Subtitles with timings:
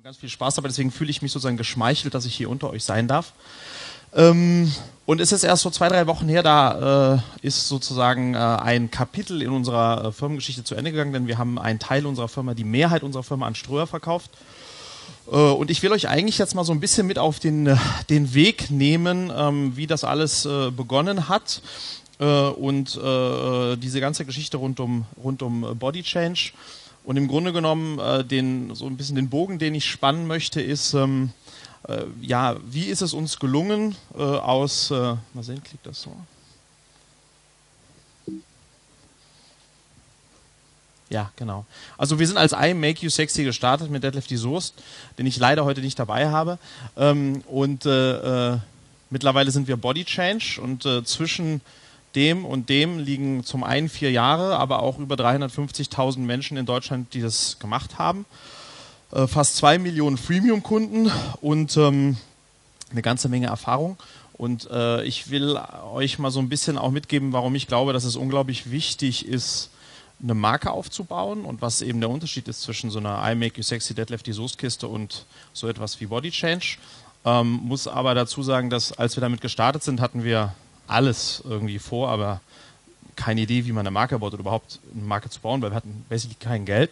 [0.00, 2.70] schon ganz viel Spaß dabei, deswegen fühle ich mich sozusagen geschmeichelt, dass ich hier unter
[2.70, 3.34] euch sein darf.
[4.14, 4.72] Ähm,
[5.04, 8.90] und es ist erst so zwei, drei Wochen her, da äh, ist sozusagen äh, ein
[8.90, 12.54] Kapitel in unserer äh, Firmengeschichte zu Ende gegangen, denn wir haben einen Teil unserer Firma,
[12.54, 14.30] die Mehrheit unserer Firma an Ströer verkauft.
[15.30, 17.76] Äh, und ich will euch eigentlich jetzt mal so ein bisschen mit auf den, äh,
[18.08, 21.60] den Weg nehmen, ähm, wie das alles äh, begonnen hat
[22.22, 23.00] und
[23.80, 26.52] diese ganze Geschichte rund um, rund um Body Change.
[27.10, 30.60] Und im Grunde genommen, äh, den, so ein bisschen den Bogen, den ich spannen möchte,
[30.60, 31.32] ist, ähm,
[31.88, 36.14] äh, ja, wie ist es uns gelungen, äh, aus, äh, mal sehen, klickt das so?
[41.08, 41.66] Ja, genau.
[41.98, 44.74] Also wir sind als I Make You Sexy gestartet mit Deadlift die Soest,
[45.18, 46.60] den ich leider heute nicht dabei habe.
[46.96, 48.58] Ähm, und äh, äh,
[49.10, 51.60] mittlerweile sind wir Body Change und zwischen
[52.14, 57.14] dem und dem liegen zum einen vier Jahre, aber auch über 350.000 Menschen in Deutschland,
[57.14, 58.24] die das gemacht haben.
[59.12, 62.16] Äh, fast zwei Millionen Freemium-Kunden und ähm,
[62.90, 63.96] eine ganze Menge Erfahrung.
[64.34, 65.60] Und äh, ich will
[65.92, 69.70] euch mal so ein bisschen auch mitgeben, warum ich glaube, dass es unglaublich wichtig ist,
[70.22, 73.62] eine Marke aufzubauen und was eben der Unterschied ist zwischen so einer I Make You
[73.62, 76.76] Sexy Deadlifty Soßkiste und so etwas wie Body Change.
[77.24, 80.54] Ähm, muss aber dazu sagen, dass als wir damit gestartet sind, hatten wir
[80.90, 82.40] alles irgendwie vor, aber
[83.16, 85.76] keine Idee, wie man eine Marke baut oder überhaupt eine Marke zu bauen, weil wir
[85.76, 86.90] hatten basically kein Geld.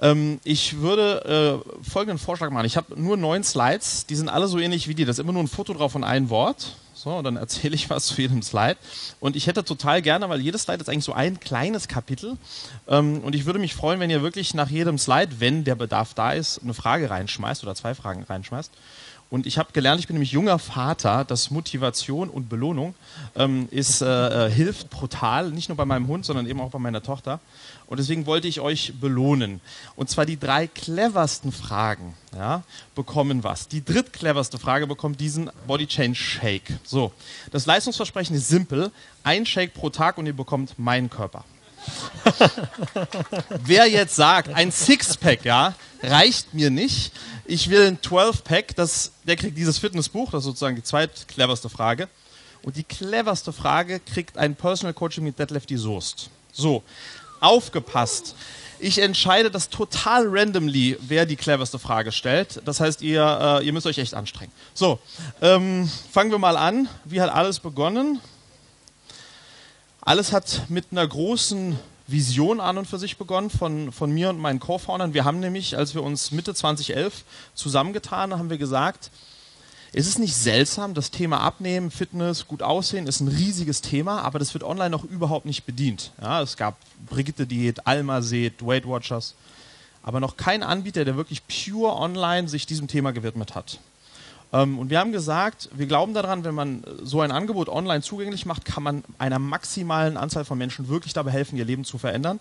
[0.00, 2.66] Ähm, ich würde äh, folgenden Vorschlag machen.
[2.66, 5.04] Ich habe nur neun Slides, die sind alle so ähnlich wie die.
[5.04, 6.76] Das ist immer nur ein Foto drauf und ein Wort.
[6.94, 8.76] So, dann erzähle ich was zu jedem Slide.
[9.20, 12.36] Und ich hätte total gerne, weil jedes Slide ist eigentlich so ein kleines Kapitel.
[12.88, 16.14] Ähm, und ich würde mich freuen, wenn ihr wirklich nach jedem Slide, wenn der Bedarf
[16.14, 18.72] da ist, eine Frage reinschmeißt oder zwei Fragen reinschmeißt.
[19.28, 22.94] Und ich habe gelernt, ich bin nämlich junger Vater, dass Motivation und Belohnung
[23.34, 26.78] ähm, ist, äh, äh, hilft brutal, nicht nur bei meinem Hund, sondern eben auch bei
[26.78, 27.40] meiner Tochter.
[27.88, 29.60] Und deswegen wollte ich euch belohnen.
[29.96, 32.62] Und zwar die drei cleversten Fragen ja,
[32.94, 33.66] bekommen was.
[33.66, 36.78] Die drittcleverste Frage bekommt diesen Body Change Shake.
[36.84, 37.12] So,
[37.50, 38.92] das Leistungsversprechen ist simpel.
[39.24, 41.44] Ein Shake pro Tag und ihr bekommt meinen Körper.
[43.64, 47.12] Wer jetzt sagt, ein Sixpack, ja, reicht mir nicht.
[47.44, 48.74] Ich will ein 12-Pack,
[49.24, 52.08] der kriegt dieses Fitnessbuch, das ist sozusagen die zweitcleverste Frage.
[52.62, 56.30] Und die cleverste Frage kriegt ein Personal Coaching mit Deadlifty Soest.
[56.52, 56.82] So,
[57.40, 58.34] aufgepasst.
[58.78, 62.60] Ich entscheide das total randomly, wer die cleverste Frage stellt.
[62.64, 64.52] Das heißt, ihr, äh, ihr müsst euch echt anstrengen.
[64.74, 64.98] So,
[65.40, 66.88] ähm, fangen wir mal an.
[67.04, 68.20] Wie hat alles begonnen?
[70.00, 74.38] Alles hat mit einer großen Vision an und für sich begonnen von, von mir und
[74.38, 75.14] meinen Co-Foundern.
[75.14, 77.24] Wir haben nämlich, als wir uns Mitte 2011
[77.54, 79.10] zusammengetan haben, wir gesagt,
[79.92, 84.38] es ist nicht seltsam, das Thema Abnehmen, Fitness, gut aussehen ist ein riesiges Thema, aber
[84.38, 86.12] das wird online noch überhaupt nicht bedient.
[86.20, 89.34] Ja, es gab Brigitte Diät, Alma Seed, Weight Watchers,
[90.02, 93.78] aber noch kein Anbieter, der wirklich pure online sich diesem Thema gewidmet hat.
[94.56, 98.46] Ähm, und wir haben gesagt, wir glauben daran, wenn man so ein Angebot online zugänglich
[98.46, 102.40] macht, kann man einer maximalen Anzahl von Menschen wirklich dabei helfen, ihr Leben zu verändern.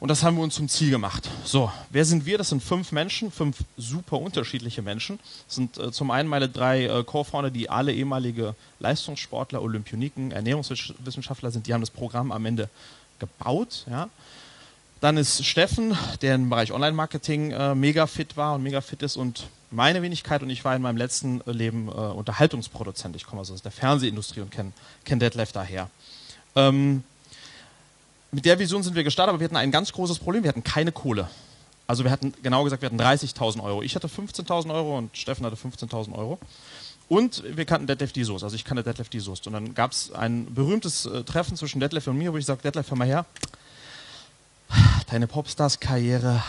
[0.00, 1.30] Und das haben wir uns zum Ziel gemacht.
[1.44, 2.36] So, wer sind wir?
[2.36, 5.20] Das sind fünf Menschen, fünf super unterschiedliche Menschen.
[5.46, 11.52] Das sind äh, zum einen meine drei äh, Co-Founder, die alle ehemalige Leistungssportler, Olympioniken, Ernährungswissenschaftler
[11.52, 11.68] sind.
[11.68, 12.68] Die haben das Programm am Ende
[13.20, 13.86] gebaut.
[13.88, 14.08] Ja.
[15.02, 19.16] Dann ist Steffen, der im Bereich Online-Marketing äh, mega fit war und mega fit ist
[19.16, 23.16] und meine Wenigkeit und ich war in meinem letzten äh, Leben äh, Unterhaltungsproduzent.
[23.16, 24.70] Ich komme also aus der Fernsehindustrie und kenne
[25.04, 25.90] kenn Deadlife daher.
[26.54, 27.02] Ähm,
[28.30, 30.44] mit der Vision sind wir gestartet, aber wir hatten ein ganz großes Problem.
[30.44, 31.28] Wir hatten keine Kohle.
[31.88, 33.82] Also wir hatten, genau gesagt, wir hatten 30.000 Euro.
[33.82, 36.38] Ich hatte 15.000 Euro und Steffen hatte 15.000 Euro.
[37.08, 39.48] Und wir kannten Detlef die Soest, also ich kannte Detlef die Soest.
[39.48, 42.62] Und dann gab es ein berühmtes äh, Treffen zwischen Detlef und mir, wo ich sagte,
[42.62, 43.26] Detlef, hör mal her,
[45.12, 46.42] deine Popstars-Karriere,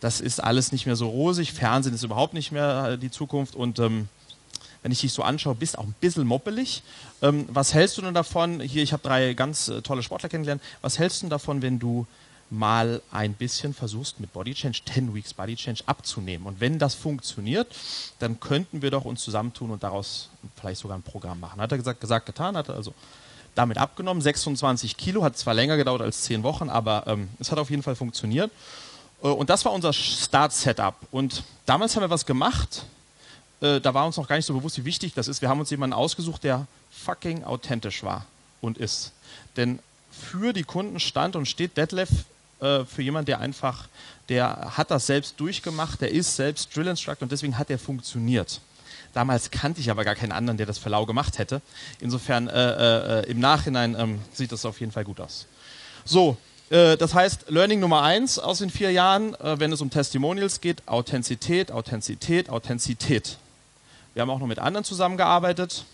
[0.00, 3.54] das ist alles nicht mehr so rosig, Fernsehen ist überhaupt nicht mehr äh, die Zukunft
[3.54, 4.08] und ähm,
[4.82, 6.82] wenn ich dich so anschaue, bist auch ein bisschen moppelig.
[7.22, 8.60] Ähm, was hältst du denn davon?
[8.60, 10.60] Hier, ich habe drei ganz äh, tolle Sportler kennengelernt.
[10.82, 12.06] Was hältst du denn davon, wenn du
[12.50, 16.46] mal ein bisschen versuchst, mit Body Change, 10 Weeks Body Change abzunehmen?
[16.46, 17.74] Und wenn das funktioniert,
[18.18, 21.60] dann könnten wir doch uns zusammentun und daraus vielleicht sogar ein Programm machen.
[21.60, 22.92] Hat er gesagt, gesagt getan, hat er also
[23.54, 24.22] damit abgenommen.
[24.22, 27.82] 26 Kilo, hat zwar länger gedauert als 10 Wochen, aber ähm, es hat auf jeden
[27.82, 28.50] Fall funktioniert.
[29.22, 30.94] Äh, und das war unser Start-Setup.
[31.10, 32.84] Und damals haben wir was gemacht,
[33.60, 35.40] äh, da war uns noch gar nicht so bewusst, wie wichtig das ist.
[35.40, 38.26] Wir haben uns jemanden ausgesucht, der fucking authentisch war
[38.60, 39.12] und ist.
[39.56, 39.78] Denn
[40.10, 42.10] für die Kunden stand und steht Detlef
[42.60, 43.88] äh, für jemanden, der einfach,
[44.28, 48.60] der hat das selbst durchgemacht, der ist selbst Drill Instructor und deswegen hat er funktioniert.
[49.14, 51.62] Damals kannte ich aber gar keinen anderen, der das für lau gemacht hätte.
[52.00, 55.46] Insofern äh, äh, im Nachhinein ähm, sieht das auf jeden Fall gut aus.
[56.04, 56.36] So,
[56.70, 60.60] Äh, das heißt, Learning Nummer eins aus den vier Jahren, äh, wenn es um Testimonials
[60.60, 63.36] geht, Authentizität, Authentizität, Authentizität.
[64.14, 65.84] Wir haben auch noch mit anderen zusammengearbeitet.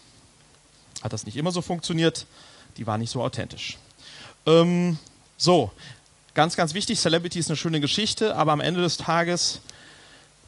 [1.03, 2.27] Hat das nicht immer so funktioniert.
[2.77, 3.79] Die waren nicht so authentisch.
[4.47, 4.97] Ähm,
[5.37, 5.73] so,
[6.35, 9.61] ganz, ganz wichtig, Celebrity ist eine schöne Geschichte, aber am Ende des Tages,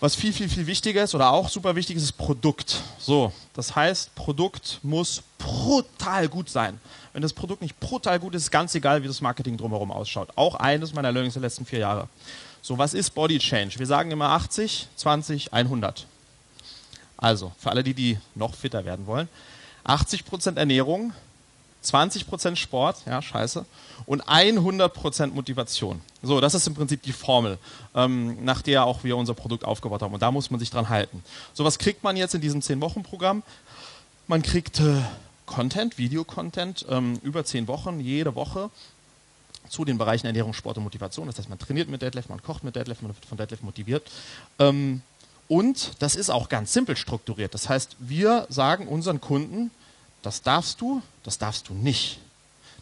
[0.02, 2.82] was viel, viel, viel wichtiger ist oder auch super wichtig ist, ist Produkt.
[2.98, 6.80] So, das heißt, Produkt muss brutal gut sein.
[7.12, 10.30] Wenn das Produkt nicht brutal gut ist, ist ganz egal, wie das Marketing drumherum ausschaut.
[10.34, 12.08] Auch eines meiner Learnings der letzten vier Jahre.
[12.62, 13.78] So, was ist Body Change?
[13.78, 16.04] Wir sagen immer 80, 20, 100.
[17.16, 19.28] Also, für alle, die, die noch fitter werden wollen,
[19.84, 21.12] 80% Ernährung,
[21.84, 23.64] 20% Sport, ja, scheiße,
[24.06, 26.00] und 100% Motivation.
[26.22, 27.58] So, das ist im Prinzip die Formel,
[27.94, 30.14] ähm, nach der auch wir unser Produkt aufgebaut haben.
[30.14, 31.22] Und da muss man sich dran halten.
[31.54, 33.42] So, was kriegt man jetzt in diesem 10-Wochen-Programm?
[34.28, 35.02] Man kriegt äh,
[35.46, 38.70] Content, Videocontent, ähm, über 10 Wochen, jede Woche
[39.68, 41.26] zu den Bereichen Ernährung, Sport und Motivation.
[41.26, 44.08] Das heißt, man trainiert mit Deadlift, man kocht mit Deadlift, man wird von Deadlift motiviert.
[44.58, 45.02] Ähm,
[45.48, 47.52] und das ist auch ganz simpel strukturiert.
[47.54, 49.70] Das heißt, wir sagen unseren Kunden,
[50.22, 52.18] das darfst du, das darfst du nicht.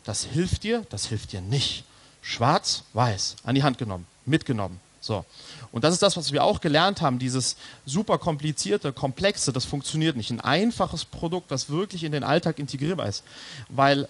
[0.05, 1.85] Das hilft dir, das hilft dir nicht.
[2.23, 4.81] Schwarz, weiß, an die Hand genommen, mitgenommen.
[5.01, 5.25] So.
[5.73, 7.57] Und das ist das, was wir auch gelernt haben, dieses
[7.87, 10.31] super komplizierte, komplexe, das funktioniert nicht.
[10.31, 13.25] Ein einfaches Produkt, das wirklich in den Alltag integrierbar ist.
[13.69, 14.09] Weil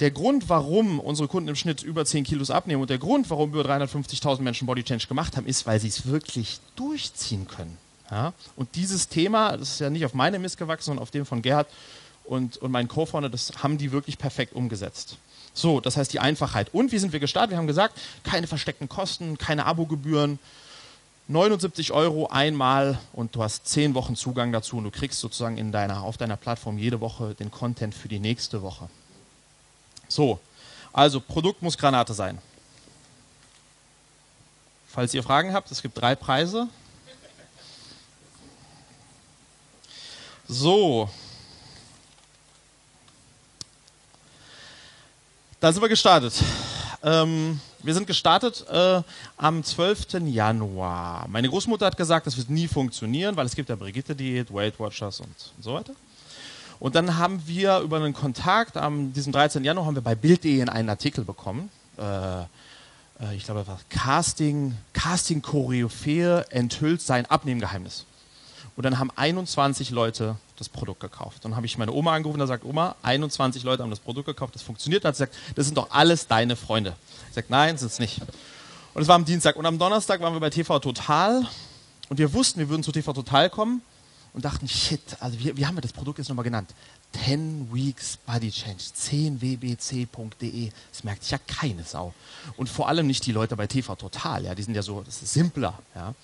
[0.00, 3.50] der Grund, warum unsere Kunden im Schnitt über 10 Kilos abnehmen und der Grund, warum
[3.50, 7.76] über 350.000 Menschen Body Change gemacht haben, ist, weil sie es wirklich durchziehen können.
[8.10, 8.32] Ja?
[8.56, 11.42] Und dieses Thema, das ist ja nicht auf meine Mist gewachsen, sondern auf dem von
[11.42, 11.68] Gerhard,
[12.24, 15.16] und, und mein Co-Founder, das haben die wirklich perfekt umgesetzt.
[15.54, 16.72] So, das heißt die Einfachheit.
[16.72, 17.50] Und wie sind wir gestartet?
[17.50, 20.38] Wir haben gesagt, keine versteckten Kosten, keine Abogebühren,
[21.28, 25.72] 79 Euro einmal und du hast 10 Wochen Zugang dazu und du kriegst sozusagen in
[25.72, 28.88] deiner, auf deiner Plattform jede Woche den Content für die nächste Woche.
[30.08, 30.40] So,
[30.92, 32.38] also Produkt muss Granate sein.
[34.88, 36.68] Falls ihr Fragen habt, es gibt drei Preise.
[40.48, 41.08] So,
[45.62, 46.34] Da sind wir gestartet.
[47.04, 49.00] Ähm, wir sind gestartet äh,
[49.36, 50.14] am 12.
[50.24, 51.28] Januar.
[51.28, 55.20] Meine Großmutter hat gesagt, das wird nie funktionieren, weil es gibt ja Brigitte-Diät, Weight Watchers
[55.20, 55.92] und, so weiter.
[56.80, 59.62] Und dann haben wir über einen Kontakt am diesem 13.
[59.62, 61.70] Januar haben wir bei Bild.de einen Artikel bekommen.
[61.96, 68.04] Äh, äh, ich glaube, das war Casting, Casting Koryphäe enthüllt sein Abnehmgeheimnis.
[68.76, 71.44] Und dann haben 21 Leute das Produkt gekauft.
[71.44, 74.54] Dann habe ich meine Oma angerufen und sagt, Oma, 21 Leute haben das Produkt gekauft,
[74.54, 75.04] das funktioniert.
[75.04, 76.94] Da hat sie gesagt, das sind doch alles deine Freunde.
[77.28, 78.20] Ich sage, nein, sind es nicht.
[78.94, 79.56] Und es war am Dienstag.
[79.56, 81.46] Und am Donnerstag waren wir bei TV Total
[82.08, 83.82] und wir wussten, wir würden zu TV Total kommen
[84.32, 86.70] und dachten, shit, also wie, wie haben wir das Produkt jetzt nochmal genannt?
[87.24, 90.70] 10 Weeks Body Change, 10wbc.de.
[90.90, 92.14] Das merkt sich ja keine Sau.
[92.56, 95.22] Und vor allem nicht die Leute bei TV Total, ja, die sind ja so, das
[95.22, 96.14] ist simpler, ja.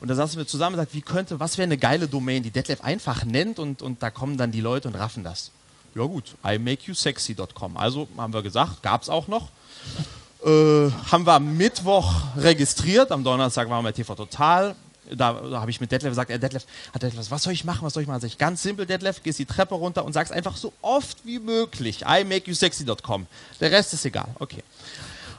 [0.00, 2.50] Und da saßen wir zusammen und sagten, wie könnte, was wäre eine geile Domain, die
[2.50, 5.50] Detlef einfach nennt und, und da kommen dann die Leute und raffen das.
[5.94, 7.76] Ja gut, imakeyousexy.com.
[7.76, 9.48] Also haben wir gesagt, gab es auch noch.
[10.44, 14.76] Äh, haben wir am Mittwoch registriert, am Donnerstag waren wir bei TV Total.
[15.10, 17.80] Da, da habe ich mit Detlef gesagt, äh, Detlef, hat Detlef, was soll ich machen,
[17.82, 18.20] was soll ich machen?
[18.20, 21.38] Sag ich, ganz simpel, Detlef, gehst die Treppe runter und sagst einfach so oft wie
[21.38, 23.26] möglich, imakeyousexy.com.
[23.60, 24.62] Der Rest ist egal, okay.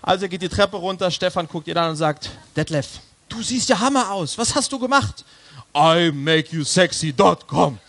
[0.02, 3.00] Also geht die Treppe runter, Stefan guckt ihr dann und sagt, Detlef,
[3.30, 4.38] du siehst ja Hammer aus.
[4.38, 5.24] Was hast du gemacht?
[5.74, 7.80] imakeyousexy.com.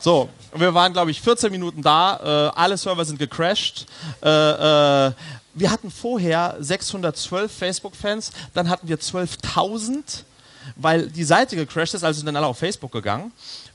[0.00, 2.50] So, wir waren, glaube ich, 14 Minuten da.
[2.52, 3.86] Äh, alle Server sind gecrashed.
[4.22, 5.12] Äh, äh,
[5.54, 10.24] wir hatten vorher 612 Facebook-Fans, dann hatten wir 12.000,
[10.76, 13.32] weil die Seite gecrashed ist, also sind dann alle auf Facebook gegangen.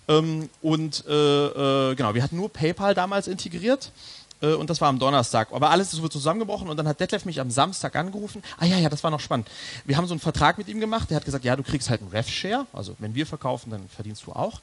[0.08, 3.92] Ähm, und äh, äh, genau, wir hatten nur PayPal damals integriert.
[4.42, 5.52] Äh, und das war am Donnerstag.
[5.52, 8.44] Aber alles ist so zusammengebrochen und dann hat Detlef mich am Samstag angerufen.
[8.58, 9.50] Ah ja, ja, das war noch spannend.
[9.86, 11.10] Wir haben so einen Vertrag mit ihm gemacht.
[11.10, 12.66] Der hat gesagt, ja, du kriegst halt einen Rev-Share.
[12.74, 14.62] Also wenn wir verkaufen, dann verdienst du auch.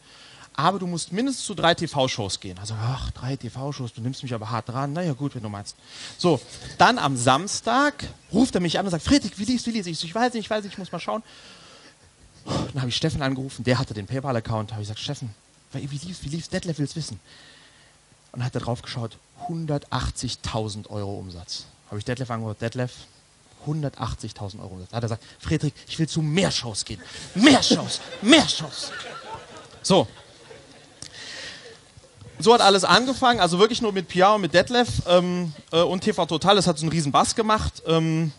[0.58, 2.58] Aber du musst mindestens zu drei TV-Shows gehen.
[2.58, 4.92] Also, ach, drei TV-Shows, du nimmst mich aber hart dran.
[4.92, 5.76] Naja, gut, wenn du meinst.
[6.16, 6.40] So,
[6.78, 9.86] dann am Samstag ruft er mich an und sagt, Friedrich, wie liest, wie liest?
[9.86, 11.22] Ich, so, ich weiß nicht, ich weiß nicht, ich muss mal schauen.
[12.44, 14.72] Dann habe ich Steffen angerufen, der hatte den PayPal-Account.
[14.72, 15.32] habe ich gesagt, Steffen,
[15.74, 16.48] wie lief's, wie lief's?
[16.48, 17.20] Detlef will es wissen.
[18.32, 19.16] Und hat da drauf geschaut,
[19.48, 21.64] 180.000 Euro Umsatz.
[21.88, 22.92] Habe ich Detlef angehört, Detlef,
[23.66, 24.90] 180.000 Euro Umsatz.
[24.90, 27.00] Da hat er gesagt, Friedrich, ich will zu mehr Shows gehen.
[27.34, 28.90] Mehr Shows, mehr Shows.
[29.82, 30.06] So.
[32.40, 36.02] So hat alles angefangen, also wirklich nur mit Pia und mit Detlef ähm, äh, und
[36.02, 36.54] TV Total.
[36.54, 37.82] Das hat so einen riesen Bass gemacht.
[37.86, 38.32] Ähm,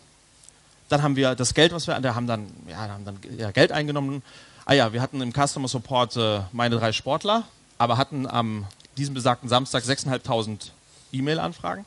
[0.88, 3.72] dann haben wir das Geld, was wir, wir haben dann, ja, haben dann ja, Geld
[3.72, 4.24] eingenommen.
[4.66, 7.44] Ah ja, wir hatten im Customer Support äh, meine drei Sportler,
[7.78, 8.66] aber hatten am
[8.98, 10.70] diesem besagten Samstag 6.500
[11.12, 11.86] E-Mail-Anfragen.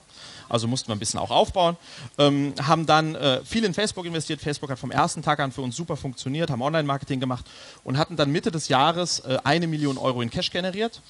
[0.49, 1.76] Also mussten wir ein bisschen auch aufbauen.
[2.19, 4.41] Ähm, haben dann äh, viel in Facebook investiert.
[4.41, 7.47] Facebook hat vom ersten Tag an für uns super funktioniert, haben Online-Marketing gemacht
[7.85, 11.00] und hatten dann Mitte des Jahres äh, eine Million Euro in Cash generiert.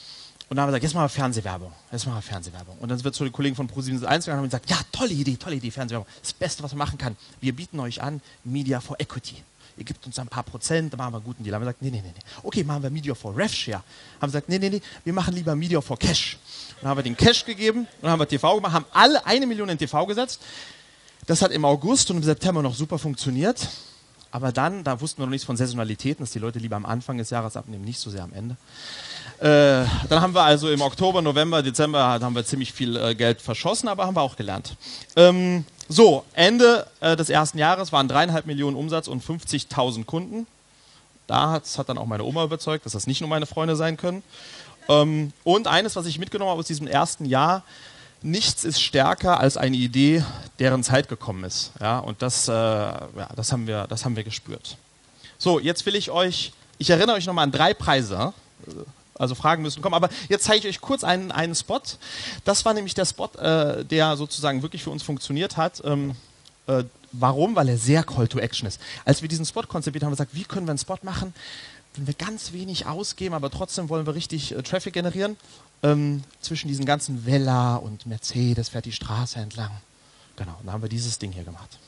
[0.49, 1.73] Und dann haben wir gesagt, jetzt machen wir Fernsehwerbung.
[1.91, 2.77] Jetzt machen wir Fernsehwerbung.
[2.79, 5.13] Und dann wird zu den Kollegen von Pro7 1 gegangen und haben gesagt, ja, tolle
[5.13, 6.07] Idee, tolle Idee, Fernsehwerbung.
[6.21, 7.17] Das Beste, was man machen kann.
[7.41, 9.43] Wir bieten euch an, Media for Equity
[9.77, 11.55] ihr gebt uns ein paar Prozent, dann machen wir einen guten Deal.
[11.55, 12.23] Haben wir gesagt, nee, nee, nee, nee.
[12.43, 13.77] Okay, machen wir Media for RevShare.
[13.77, 13.85] Haben
[14.21, 16.39] wir gesagt, nee, nee, nee, wir machen lieber Media for Cash.
[16.81, 19.69] Dann haben wir den Cash gegeben, dann haben wir TV gemacht, haben alle eine Million
[19.69, 20.41] in TV gesetzt.
[21.27, 23.69] Das hat im August und im September noch super funktioniert.
[24.33, 27.19] Aber dann, da wussten wir noch nichts von Saisonalitäten, dass die Leute lieber am Anfang
[27.19, 28.57] des Jahres abnehmen, nicht so sehr am Ende.
[29.39, 33.43] Äh, dann haben wir also im Oktober, November, Dezember haben wir ziemlich viel äh, Geld
[33.43, 34.75] verschossen, aber haben wir auch gelernt.
[35.17, 40.47] Ähm, so, Ende äh, des ersten Jahres waren dreieinhalb Millionen Umsatz und 50.000 Kunden.
[41.27, 43.99] Da hat, hat dann auch meine Oma überzeugt, dass das nicht nur meine Freunde sein
[43.99, 44.23] können.
[44.89, 47.65] Ähm, und eines, was ich mitgenommen habe aus diesem ersten Jahr,
[48.23, 50.25] nichts ist stärker als eine Idee,
[50.59, 51.73] deren Zeit gekommen ist.
[51.81, 54.77] Ja, und das, äh, ja, das, haben wir, das haben wir gespürt.
[55.39, 58.33] So, jetzt will ich euch, ich erinnere euch nochmal an drei Preise.
[59.15, 59.95] Also Fragen müssen kommen.
[59.95, 61.81] Aber jetzt zeige ich euch kurz einen, einen Spot.
[62.45, 65.83] Das war nämlich der Spot, äh, der sozusagen wirklich für uns funktioniert hat.
[65.85, 66.15] Ähm,
[66.67, 67.57] äh, warum?
[67.57, 68.81] Weil er sehr Call to Action ist.
[69.05, 71.35] Als wir diesen Spot konzipiert haben, haben wir gesagt, wie können wir einen Spot machen,
[71.95, 75.37] wenn wir ganz wenig ausgeben, aber trotzdem wollen wir richtig äh, Traffic generieren.
[75.83, 79.71] Ähm, zwischen diesen ganzen Vella und Mercedes fährt die Straße entlang.
[80.37, 81.79] Genau, und dann haben wir dieses Ding hier gemacht.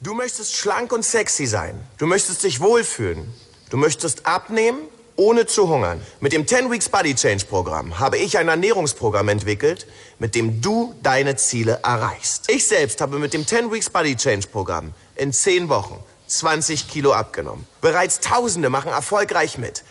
[0.00, 1.78] Du möchtest schlank und sexy sein.
[1.98, 3.26] Du möchtest dich wohlfühlen.
[3.70, 4.78] Du möchtest abnehmen,
[5.16, 6.00] ohne zu hungern.
[6.20, 9.86] Mit dem 10 Weeks Body Change Programm habe ich ein Ernährungsprogramm entwickelt,
[10.18, 12.50] mit dem du deine Ziele erreichst.
[12.50, 17.12] Ich selbst habe mit dem 10 Weeks Body Change Programm in 10 Wochen 20 Kilo
[17.12, 17.66] abgenommen.
[17.80, 19.84] Bereits Tausende machen erfolgreich mit.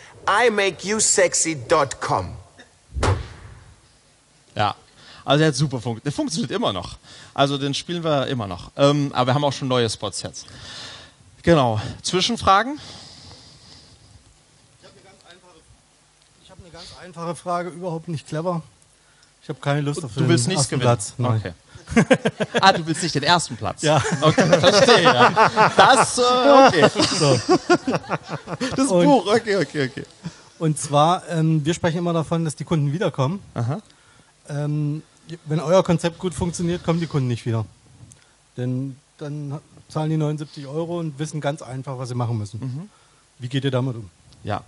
[0.46, 2.36] imakeyousexy.com.
[4.54, 4.74] Ja,
[5.24, 6.04] also der hat super funktioniert.
[6.06, 6.96] Der funktioniert immer noch.
[7.34, 8.70] Also den spielen wir immer noch.
[8.76, 10.46] Ähm, aber wir haben auch schon neue Spots jetzt.
[11.42, 11.80] Genau.
[12.02, 12.78] Zwischenfragen?
[16.42, 18.60] Ich habe eine ganz einfache Frage, überhaupt nicht clever.
[19.42, 20.82] Ich habe keine Lust auf Du willst nichts gewinnen?
[20.82, 21.14] Platz.
[21.16, 21.38] Nein.
[21.38, 21.52] Okay.
[22.60, 23.80] ah, du willst nicht den ersten Platz?
[23.80, 24.02] Ja.
[24.20, 25.02] Okay, verstehe.
[25.04, 25.50] Ja.
[25.74, 26.90] Das, äh, okay.
[27.18, 27.40] So.
[28.76, 30.04] Das Und- Buch, okay, okay, okay.
[30.58, 33.40] Und zwar, ähm, wir sprechen immer davon, dass die Kunden wiederkommen.
[33.54, 33.80] Aha.
[34.50, 35.02] Ähm,
[35.46, 37.64] wenn euer Konzept gut funktioniert, kommen die Kunden nicht wieder.
[38.58, 42.60] Denn dann zahlen die 79 Euro und wissen ganz einfach, was sie machen müssen.
[42.60, 42.90] Mhm.
[43.38, 44.10] Wie geht ihr damit um?
[44.44, 44.62] Ja.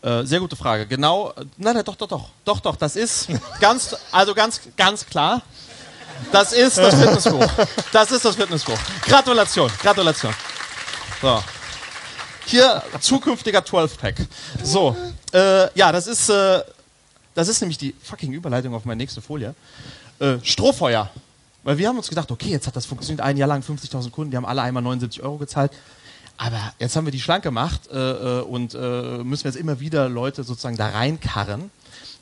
[0.00, 0.86] Äh, sehr gute Frage.
[0.86, 3.28] Genau, nein, nein, doch, doch, doch, doch, doch, das ist
[3.60, 5.42] ganz, also ganz, ganz klar.
[6.32, 7.46] Das ist das Fitnessbuch.
[7.92, 8.78] Das ist das Fitnessbuch.
[9.02, 10.34] Gratulation, Gratulation.
[11.20, 11.42] So.
[12.46, 14.26] Hier zukünftiger 12-Pack.
[14.62, 14.96] So,
[15.32, 16.62] äh, ja, das ist, äh,
[17.34, 19.54] das ist nämlich die fucking Überleitung auf meine nächste Folie.
[20.18, 21.10] Äh, Strohfeuer.
[21.64, 24.30] Weil wir haben uns gedacht, okay, jetzt hat das funktioniert, ein Jahr lang 50.000 Kunden,
[24.30, 25.72] die haben alle einmal 79 Euro gezahlt.
[26.38, 30.08] Aber jetzt haben wir die schlank gemacht äh, äh, und äh, müssen jetzt immer wieder
[30.08, 31.70] Leute sozusagen da reinkarren.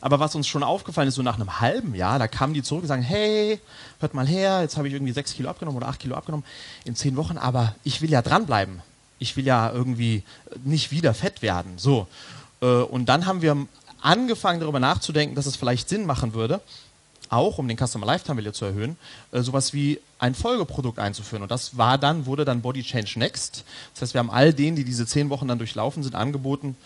[0.01, 2.83] Aber was uns schon aufgefallen ist, so nach einem halben Jahr, da kamen die zurück
[2.83, 3.61] und sagen, hey,
[4.01, 6.47] hört mal her, jetzt habe ich irgendwie sechs Kilo abgenommen oder acht Kilo abgenommen
[6.85, 8.83] in zehn Wochen, aber ich will ja dranbleiben.
[9.19, 10.23] Ich will ja irgendwie
[10.65, 11.73] nicht wieder fett werden.
[11.77, 12.07] So.
[12.61, 13.67] Äh, und dann haben wir
[14.01, 16.61] angefangen darüber nachzudenken, dass es vielleicht Sinn machen würde,
[17.29, 18.97] auch um den Customer Lifetime Value zu erhöhen,
[19.33, 21.43] äh, sowas wie ein Folgeprodukt einzuführen.
[21.43, 23.65] Und das war dann, wurde dann Body Change Next.
[23.95, 26.77] Das heißt, wir haben all denen, die diese zehn Wochen dann durchlaufen sind, angeboten,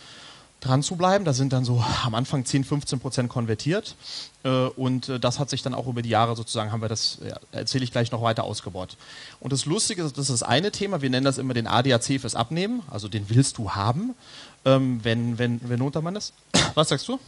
[0.61, 1.25] dran zu bleiben.
[1.25, 3.95] Da sind dann so am Anfang 10, 15 Prozent konvertiert.
[4.43, 7.19] Äh, und äh, das hat sich dann auch über die Jahre sozusagen, haben wir das,
[7.53, 8.97] erzähle ich gleich noch weiter ausgebaut.
[9.39, 12.21] Und das Lustige ist, das ist das eine Thema, wir nennen das immer den ADAC
[12.21, 14.15] fürs Abnehmen, also den willst du haben,
[14.65, 16.35] ähm, wenn, wenn, wenn Untermann ist.
[16.75, 17.19] Was sagst du?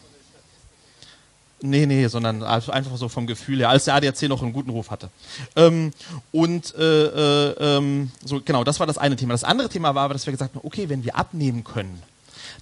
[1.65, 4.91] Nee, nee, sondern einfach so vom Gefühl her, als der ADAC noch einen guten Ruf
[4.91, 5.11] hatte.
[5.55, 5.93] Ähm,
[6.33, 9.33] und äh, äh, ähm, so genau, das war das eine Thema.
[9.33, 12.03] Das andere Thema war aber, dass wir gesagt haben, okay, wenn wir abnehmen können,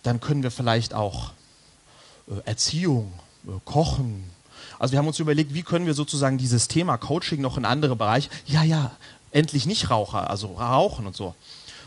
[0.03, 1.33] dann können wir vielleicht auch
[2.29, 3.11] äh, Erziehung,
[3.47, 4.25] äh, Kochen.
[4.79, 7.97] Also wir haben uns überlegt, wie können wir sozusagen dieses Thema Coaching noch in andere
[7.97, 8.93] Bereiche, ja, ja,
[9.31, 11.35] endlich nicht Raucher, also Rauchen und so.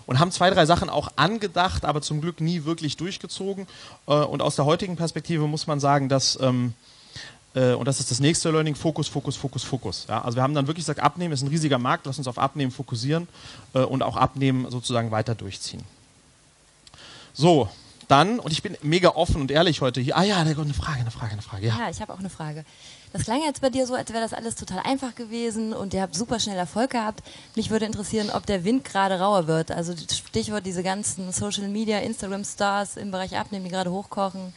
[0.07, 3.67] Und haben zwei, drei Sachen auch angedacht, aber zum Glück nie wirklich durchgezogen.
[4.07, 6.73] Äh, und aus der heutigen Perspektive muss man sagen, dass, ähm,
[7.55, 10.05] äh, und das ist das nächste Learning, Fokus, Fokus, Fokus, Fokus.
[10.09, 12.37] Ja, also wir haben dann wirklich gesagt, Abnehmen ist ein riesiger Markt, lass uns auf
[12.37, 13.27] Abnehmen fokussieren
[13.73, 15.83] äh, und auch Abnehmen sozusagen weiter durchziehen.
[17.33, 17.69] So,
[18.07, 20.17] dann, und ich bin mega offen und ehrlich heute hier.
[20.17, 21.67] Ah ja, eine Frage, eine Frage, eine Frage.
[21.67, 21.79] Ja.
[21.79, 22.65] Ja, ich habe auch eine Frage.
[23.11, 26.01] Das klang jetzt bei dir so, als wäre das alles total einfach gewesen und ihr
[26.01, 27.23] habt super schnell Erfolg gehabt.
[27.55, 29.71] Mich würde interessieren, ob der Wind gerade rauer wird.
[29.71, 34.53] Also Stichwort diese ganzen Social Media, Instagram Stars im Bereich Abnehmen, die gerade hochkochen.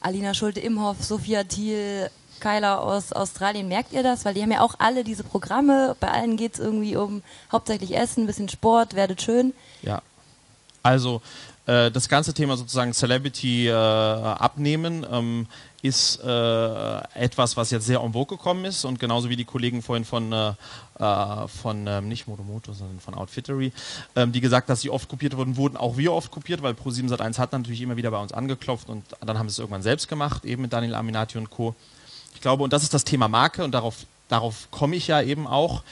[0.00, 2.10] Alina Schulte-Imhoff, Sophia Thiel,
[2.42, 4.24] Kyler aus Australien, merkt ihr das?
[4.24, 5.96] Weil die haben ja auch alle diese Programme.
[6.00, 9.54] Bei allen geht es irgendwie um hauptsächlich Essen, ein bisschen Sport, werdet schön.
[9.82, 10.02] Ja.
[10.82, 11.22] Also
[11.66, 15.46] äh, das ganze Thema sozusagen Celebrity äh, abnehmen ähm,
[15.82, 19.80] ist äh, etwas, was jetzt sehr en vogue gekommen ist und genauso wie die Kollegen
[19.80, 20.54] vorhin von, äh,
[20.98, 23.72] äh von ähm, nicht Motomoto, sondern von Outfittery,
[24.16, 27.08] ähm, die gesagt, dass sie oft kopiert wurden, wurden auch wir oft kopiert, weil Pro7
[27.08, 30.08] Sat1 hat natürlich immer wieder bei uns angeklopft und dann haben sie es irgendwann selbst
[30.08, 31.76] gemacht, eben mit Daniel Aminati und Co.
[32.42, 33.94] Glaube, und das ist das Thema Marke und darauf,
[34.28, 35.82] darauf komme ich ja eben auch.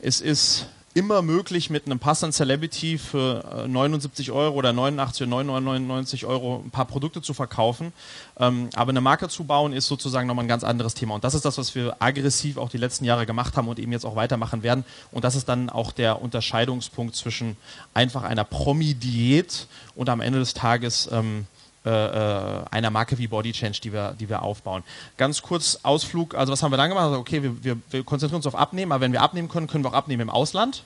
[0.00, 5.42] Es ist immer möglich, mit einem passenden Celebrity für 79 äh, Euro oder 89 oder
[5.42, 7.92] 99 Euro ein paar Produkte zu verkaufen.
[8.38, 11.14] Ähm, aber eine Marke zu bauen, ist sozusagen nochmal ein ganz anderes Thema.
[11.14, 13.92] Und das ist das, was wir aggressiv auch die letzten Jahre gemacht haben und eben
[13.92, 14.84] jetzt auch weitermachen werden.
[15.12, 17.56] Und das ist dann auch der Unterscheidungspunkt zwischen
[17.92, 21.46] einfach einer Promi-Diät und am Ende des Tages ähm,
[21.86, 24.82] äh, äh, einer Marke wie Body Change, die wir, die wir aufbauen.
[25.16, 27.06] Ganz kurz Ausflug, also was haben wir dann gemacht?
[27.06, 29.84] Also okay, wir, wir, wir konzentrieren uns auf Abnehmen, aber wenn wir abnehmen können, können
[29.84, 30.82] wir auch abnehmen im Ausland.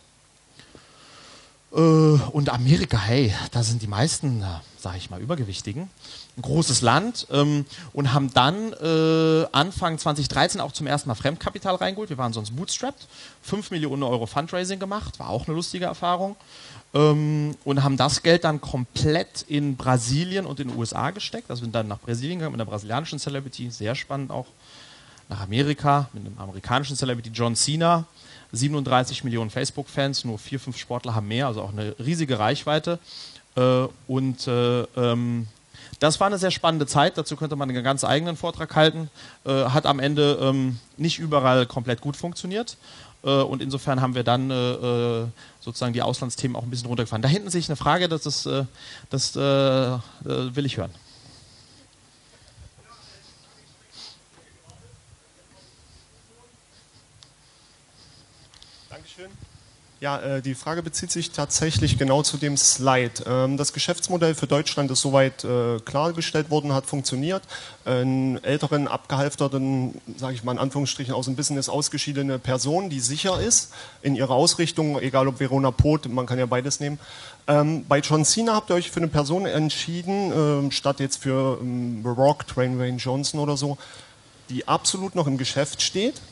[1.73, 4.45] Äh, und Amerika, hey, da sind die meisten,
[4.79, 5.89] sage ich mal, Übergewichtigen.
[6.37, 11.75] Ein großes Land ähm, und haben dann äh, Anfang 2013 auch zum ersten Mal Fremdkapital
[11.75, 12.09] reingeholt.
[12.09, 13.07] Wir waren sonst bootstrapped.
[13.43, 16.37] 5 Millionen Euro Fundraising gemacht, war auch eine lustige Erfahrung
[16.95, 21.51] ähm, und haben das Geld dann komplett in Brasilien und in den USA gesteckt.
[21.51, 24.47] Also sind dann nach Brasilien gegangen mit einer brasilianischen Celebrity, sehr spannend auch.
[25.29, 28.05] Nach Amerika mit einem amerikanischen Celebrity, John Cena.
[28.53, 32.99] 37 Millionen Facebook-Fans, nur vier, fünf Sportler haben mehr, also auch eine riesige Reichweite.
[33.57, 35.47] Äh, und äh, ähm,
[35.99, 39.11] das war eine sehr spannende Zeit, dazu könnte man einen ganz eigenen Vortrag halten.
[39.45, 42.77] Äh, hat am Ende ähm, nicht überall komplett gut funktioniert.
[43.23, 45.27] Äh, und insofern haben wir dann äh, äh,
[45.61, 47.23] sozusagen die Auslandsthemen auch ein bisschen runtergefahren.
[47.23, 48.49] Da hinten sehe ich eine Frage, das, ist,
[49.11, 50.91] das will ich hören.
[60.01, 63.23] Ja, äh, die Frage bezieht sich tatsächlich genau zu dem Slide.
[63.27, 67.43] Ähm, das Geschäftsmodell für Deutschland ist soweit äh, klargestellt worden, hat funktioniert.
[67.85, 73.39] Einen älteren, abgehalfterten, sage ich mal in Anführungsstrichen, aus dem Business ausgeschiedene Person, die sicher
[73.39, 76.99] ist in ihrer Ausrichtung, egal ob Verona Pot, man kann ja beides nehmen.
[77.47, 81.59] Ähm, bei John Cena habt ihr euch für eine Person entschieden, ähm, statt jetzt für
[81.61, 83.77] The Rock, Train Wayne Johnson oder so,
[84.49, 86.23] die absolut noch im Geschäft steht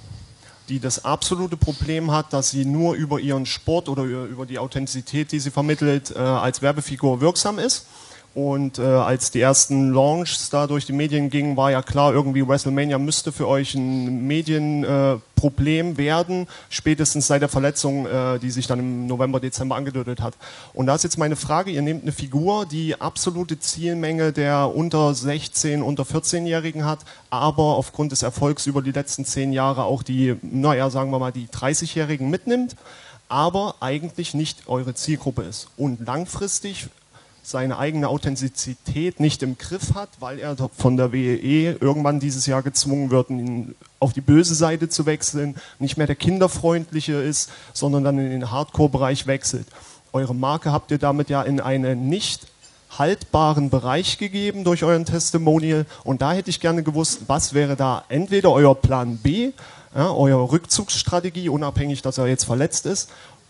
[0.68, 5.32] die das absolute Problem hat, dass sie nur über ihren Sport oder über die Authentizität,
[5.32, 7.86] die sie vermittelt, äh, als Werbefigur wirksam ist.
[8.34, 12.46] Und äh, als die ersten Launches da durch die Medien gingen, war ja klar, irgendwie
[12.46, 18.66] WrestleMania müsste für euch ein Medienproblem äh, werden, spätestens seit der Verletzung, äh, die sich
[18.66, 20.34] dann im November, Dezember angedeutet hat.
[20.72, 25.14] Und da ist jetzt meine Frage, ihr nehmt eine Figur, die absolute Zielmenge der unter
[25.14, 30.36] 16, unter 14-Jährigen hat, aber aufgrund des Erfolgs über die letzten zehn Jahre auch die,
[30.42, 32.76] naja, sagen wir mal, die 30-Jährigen mitnimmt
[33.28, 35.68] aber eigentlich nicht eure Zielgruppe ist.
[35.76, 36.88] Und langfristig
[37.48, 42.62] seine eigene Authentizität nicht im Griff hat, weil er von der WEE irgendwann dieses Jahr
[42.62, 43.28] gezwungen wird,
[44.00, 48.50] auf die böse Seite zu wechseln, nicht mehr der kinderfreundliche ist, sondern dann in den
[48.50, 49.66] Hardcore-Bereich wechselt.
[50.12, 52.48] Eure Marke habt ihr damit ja in einen nicht
[52.90, 58.04] haltbaren Bereich gegeben durch euren Testimonial und da hätte ich gerne gewusst, was wäre da
[58.10, 59.52] entweder euer Plan B,
[59.96, 63.08] ja, eure Rückzugsstrategie, unabhängig, dass er jetzt verletzt ist,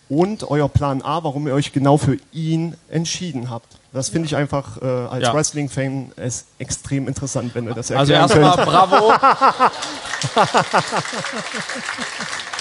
[0.08, 3.77] und euer Plan A, warum ihr euch genau für ihn entschieden habt.
[3.92, 5.34] Das finde ich einfach äh, als ja.
[5.34, 6.12] Wrestling-Fan
[6.58, 9.12] extrem interessant, wenn du das erklären Also erstmal bravo.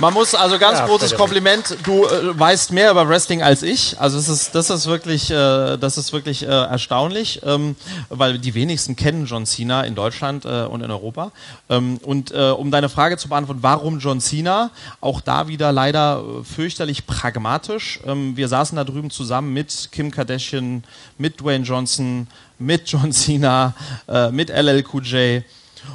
[0.00, 1.76] Man muss also ganz ja, großes Kompliment.
[1.84, 4.00] Du äh, weißt mehr über Wrestling als ich.
[4.00, 7.76] Also das ist das ist wirklich äh, das ist wirklich äh, erstaunlich, ähm,
[8.08, 11.32] weil die wenigsten kennen John Cena in Deutschland äh, und in Europa.
[11.68, 14.70] Ähm, und äh, um deine Frage zu beantworten, warum John Cena?
[15.02, 18.00] Auch da wieder leider äh, fürchterlich pragmatisch.
[18.06, 20.82] Ähm, wir saßen da drüben zusammen mit Kim Kardashian,
[21.18, 22.26] mit Dwayne Johnson,
[22.58, 23.74] mit John Cena,
[24.32, 25.44] mit LL Cool J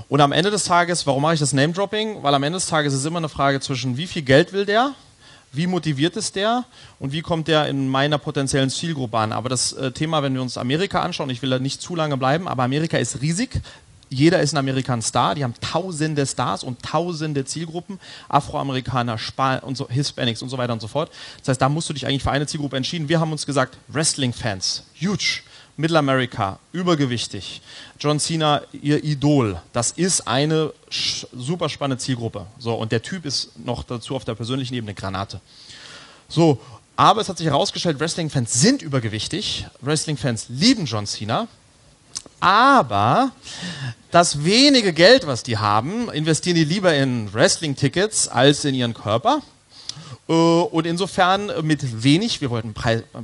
[0.10, 2.24] und am Ende des Tages, warum mache ich das Name-Dropping?
[2.24, 4.66] Weil am Ende des Tages ist es immer eine Frage zwischen, wie viel Geld will
[4.66, 4.94] der,
[5.52, 6.66] wie motiviert ist der
[7.00, 9.32] und wie kommt der in meiner potenziellen Zielgruppe an.
[9.32, 12.18] Aber das äh, Thema, wenn wir uns Amerika anschauen, ich will da nicht zu lange
[12.18, 13.62] bleiben, aber Amerika ist riesig.
[14.10, 19.60] Jeder ist in Amerika ein Star, die haben tausende Stars und tausende Zielgruppen, Afroamerikaner, Span
[19.60, 21.12] und so, Hispanics und so weiter und so fort.
[21.40, 23.10] Das heißt, da musst du dich eigentlich für eine Zielgruppe entschieden.
[23.10, 25.42] Wir haben uns gesagt, Wrestling-Fans, huge.
[25.78, 27.62] Mittelamerika, übergewichtig.
[28.00, 29.60] John Cena, ihr Idol.
[29.74, 32.46] Das ist eine super spannende Zielgruppe.
[32.60, 35.42] So, und der Typ ist noch dazu auf der persönlichen Ebene Granate.
[36.30, 36.62] So,
[36.96, 39.68] aber es hat sich herausgestellt, Wrestling-Fans sind übergewichtig.
[39.82, 41.48] Wrestling-Fans lieben John Cena.
[42.40, 43.32] Aber
[44.12, 49.42] das wenige Geld, was die haben, investieren die lieber in Wrestling-Tickets als in ihren Körper.
[50.28, 52.74] Äh, und insofern mit wenig, wir wollten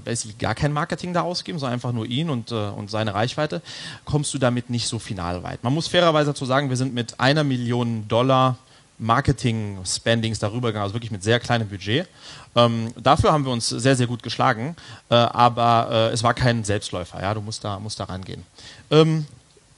[0.04, 3.62] basically gar kein Marketing da ausgeben, sondern einfach nur ihn und, äh, und seine Reichweite,
[4.06, 5.64] kommst du damit nicht so final weit.
[5.64, 8.58] Man muss fairerweise dazu sagen, wir sind mit einer Million Dollar
[9.02, 12.08] Marketing-Spendings darüber gegangen, also wirklich mit sehr kleinem Budget.
[12.56, 14.76] Ähm, dafür haben wir uns sehr, sehr gut geschlagen,
[15.10, 18.44] äh, aber äh, es war kein Selbstläufer, ja, du musst da, musst da rangehen.
[18.92, 19.26] Ähm,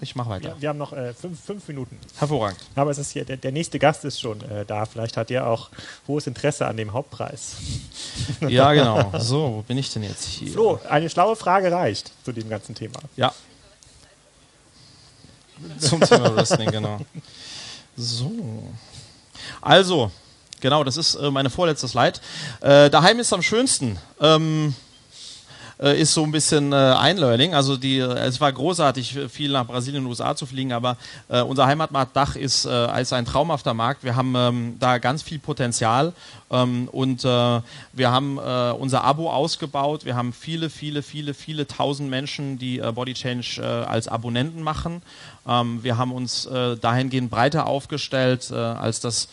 [0.03, 0.49] ich mache weiter.
[0.49, 1.97] Ja, wir haben noch äh, fünf, fünf, Minuten.
[2.17, 2.59] Hervorragend.
[2.75, 4.85] Aber es ist hier, der, der nächste Gast ist schon äh, da.
[4.85, 5.69] Vielleicht hat er auch
[6.07, 7.55] hohes Interesse an dem Hauptpreis.
[8.47, 9.11] Ja, genau.
[9.19, 10.51] So, wo bin ich denn jetzt hier?
[10.51, 12.99] Flo, eine schlaue Frage reicht zu dem ganzen Thema.
[13.15, 13.33] Ja.
[15.79, 16.99] Zum Thema Wrestling, genau.
[17.95, 18.31] So.
[19.61, 20.11] Also,
[20.59, 22.19] genau, das ist äh, meine vorletzte Slide.
[22.61, 23.97] Äh, daheim ist am schönsten.
[24.19, 24.75] Ähm,
[25.83, 27.53] äh, ist so ein bisschen äh, Einlearning.
[27.53, 31.41] Also die, äh, es war großartig, viel nach Brasilien und USA zu fliegen, aber äh,
[31.41, 34.03] unser Heimatmarkt Dach ist, äh, ist ein traumhafter Markt.
[34.03, 36.13] Wir haben ähm, da ganz viel Potenzial
[36.49, 40.05] ähm, und äh, wir haben äh, unser Abo ausgebaut.
[40.05, 44.63] Wir haben viele, viele, viele, viele tausend Menschen, die äh, Body Change äh, als Abonnenten
[44.63, 45.01] machen.
[45.45, 49.27] Ähm, wir haben uns äh, dahingehend breiter aufgestellt, äh, als das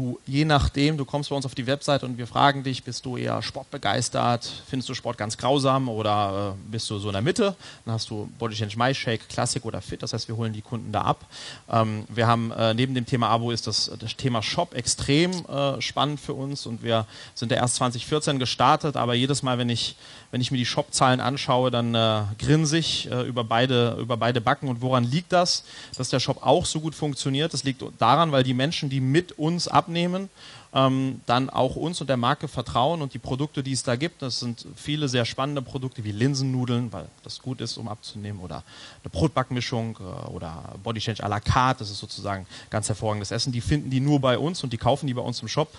[0.00, 3.04] du je nachdem, du kommst bei uns auf die Website und wir fragen dich, bist
[3.04, 7.22] du eher sportbegeistert, findest du Sport ganz grausam oder äh, bist du so in der
[7.22, 7.54] Mitte?
[7.84, 10.62] Dann hast du Body Change My Shake, Classic oder Fit, das heißt, wir holen die
[10.62, 11.26] Kunden da ab.
[11.70, 15.80] Ähm, wir haben äh, neben dem Thema Abo ist das, das Thema Shop extrem äh,
[15.80, 19.96] spannend für uns und wir sind ja erst 2014 gestartet, aber jedes Mal, wenn ich
[20.30, 24.40] wenn ich mir die Shop-Zahlen anschaue, dann äh, grinse ich äh, über, beide, über beide
[24.40, 24.68] Backen.
[24.68, 25.64] Und woran liegt das,
[25.96, 27.52] dass der Shop auch so gut funktioniert?
[27.52, 30.28] Das liegt daran, weil die Menschen, die mit uns abnehmen,
[30.72, 34.22] ähm, dann auch uns und der Marke vertrauen und die Produkte, die es da gibt,
[34.22, 38.62] das sind viele sehr spannende Produkte wie Linsennudeln, weil das gut ist, um abzunehmen, oder
[39.02, 43.52] eine Brotbackmischung äh, oder Body Change à la carte, das ist sozusagen ganz hervorragendes Essen.
[43.52, 45.72] Die finden die nur bei uns und die kaufen die bei uns im Shop.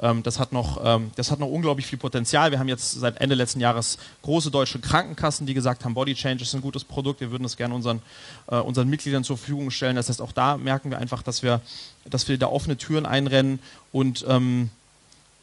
[0.00, 2.50] Ähm, das, hat noch, ähm, das hat noch unglaublich viel Potenzial.
[2.50, 6.42] Wir haben jetzt seit Ende letzten Jahres große deutsche Krankenkassen, die gesagt haben, Body Change
[6.42, 8.02] ist ein gutes Produkt, wir würden es gerne unseren,
[8.48, 9.94] äh, unseren Mitgliedern zur Verfügung stellen.
[9.94, 11.60] Das heißt, auch da merken wir einfach, dass wir,
[12.04, 13.58] dass wir da offene Türen einrennen
[13.92, 14.70] und ähm,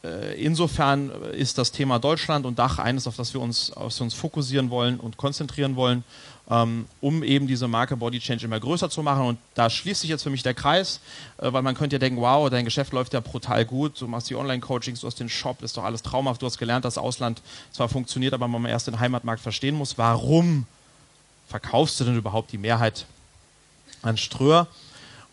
[0.02, 4.00] äh, insofern ist das Thema Deutschland und Dach eines, auf das wir uns, auf das
[4.00, 6.04] wir uns fokussieren wollen und konzentrieren wollen,
[6.48, 9.26] ähm, um eben diese Marke Body Change immer größer zu machen.
[9.26, 11.00] Und da schließt sich jetzt für mich der Kreis,
[11.38, 14.30] äh, weil man könnte ja denken, wow, dein Geschäft läuft ja brutal gut, du machst
[14.30, 17.42] die Online-Coachings, du hast den Shop, ist doch alles traumhaft, du hast gelernt, dass Ausland
[17.70, 19.98] zwar funktioniert, aber man erst den Heimatmarkt verstehen muss.
[19.98, 20.66] Warum
[21.48, 23.04] verkaufst du denn überhaupt die Mehrheit
[24.00, 24.66] an Ströer?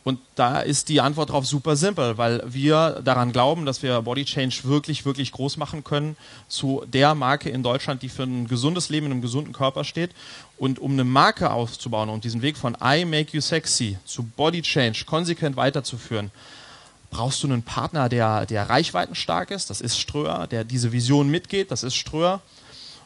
[0.07, 4.23] Und da ist die Antwort darauf super simpel, weil wir daran glauben, dass wir Body
[4.23, 6.15] Change wirklich, wirklich groß machen können
[6.47, 10.11] zu der Marke in Deutschland, die für ein gesundes Leben in einem gesunden Körper steht.
[10.57, 14.61] Und um eine Marke aufzubauen und diesen Weg von I make you sexy zu Body
[14.61, 16.31] Change konsequent weiterzuführen,
[17.11, 21.69] brauchst du einen Partner, der, der reichweitenstark ist, das ist Ströer, der diese Vision mitgeht,
[21.69, 22.39] das ist Ströer.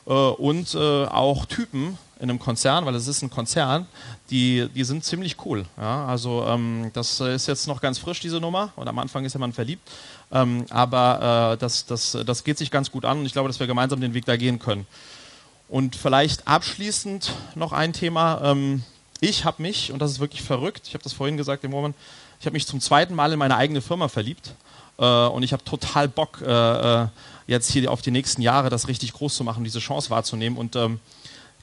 [0.05, 3.87] Äh, und äh, auch Typen, in einem Konzern, weil es ist ein Konzern,
[4.29, 5.65] die, die sind ziemlich cool.
[5.75, 6.05] Ja?
[6.05, 9.39] Also ähm, das ist jetzt noch ganz frisch, diese Nummer, und am Anfang ist ja
[9.39, 9.89] man verliebt.
[10.31, 13.59] Ähm, aber äh, das, das, das geht sich ganz gut an und ich glaube, dass
[13.59, 14.85] wir gemeinsam den Weg da gehen können.
[15.67, 18.39] Und vielleicht abschließend noch ein Thema.
[18.43, 18.83] Ähm,
[19.19, 21.95] ich habe mich, und das ist wirklich verrückt, ich habe das vorhin gesagt im Moment,
[22.39, 24.53] ich habe mich zum zweiten Mal in meine eigene Firma verliebt.
[24.99, 27.07] Äh, und ich habe total Bock, äh, äh,
[27.47, 30.57] jetzt hier auf die nächsten Jahre das richtig groß zu machen, diese Chance wahrzunehmen.
[30.57, 30.99] Und ähm,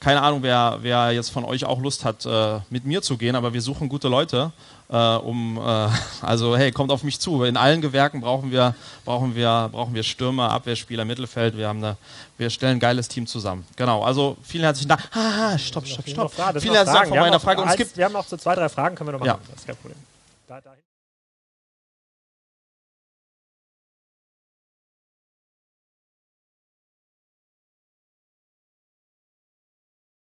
[0.01, 3.35] keine Ahnung, wer, wer jetzt von euch auch Lust hat, äh, mit mir zu gehen,
[3.35, 4.53] aber wir suchen gute Leute.
[4.91, 5.89] Äh, um, äh,
[6.23, 7.45] also hey, kommt auf mich zu.
[7.45, 11.57] In allen Gewerken brauchen wir, brauchen wir, brauchen wir Stürmer, Abwehrspieler, Mittelfeld.
[11.57, 11.97] Wir, haben eine,
[12.37, 13.67] wir stellen ein geiles Team zusammen.
[13.77, 15.03] Genau, also vielen herzlichen Dank.
[15.13, 16.33] Ah, stopp, stopp, stopp.
[16.33, 17.63] Vielen herzlichen Dank von meiner Frage.
[17.63, 19.29] Und es gibt, wir haben noch so zwei, drei Fragen, können wir noch machen.
[19.29, 19.51] Ja.
[19.51, 19.99] Das ist kein Problem.
[20.47, 20.61] Da,